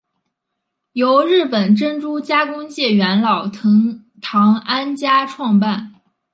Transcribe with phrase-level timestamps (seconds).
[0.93, 5.93] 由日本珍珠加工界元老藤堂安家创办。